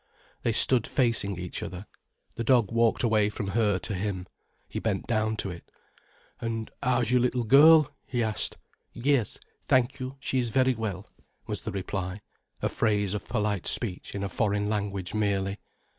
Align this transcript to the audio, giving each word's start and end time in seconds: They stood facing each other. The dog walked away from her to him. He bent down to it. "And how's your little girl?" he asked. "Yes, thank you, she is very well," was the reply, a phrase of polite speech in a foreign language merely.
They 0.41 0.51
stood 0.51 0.87
facing 0.87 1.37
each 1.37 1.61
other. 1.61 1.85
The 2.33 2.43
dog 2.43 2.71
walked 2.71 3.03
away 3.03 3.29
from 3.29 3.49
her 3.49 3.77
to 3.77 3.93
him. 3.93 4.25
He 4.67 4.79
bent 4.79 5.05
down 5.05 5.37
to 5.37 5.51
it. 5.51 5.69
"And 6.39 6.71
how's 6.81 7.11
your 7.11 7.19
little 7.21 7.43
girl?" 7.43 7.93
he 8.07 8.23
asked. 8.23 8.57
"Yes, 8.93 9.37
thank 9.67 9.99
you, 9.99 10.15
she 10.19 10.39
is 10.39 10.49
very 10.49 10.73
well," 10.73 11.07
was 11.45 11.61
the 11.61 11.71
reply, 11.71 12.21
a 12.63 12.67
phrase 12.67 13.13
of 13.13 13.27
polite 13.27 13.67
speech 13.67 14.15
in 14.15 14.23
a 14.23 14.27
foreign 14.27 14.67
language 14.67 15.13
merely. 15.13 15.59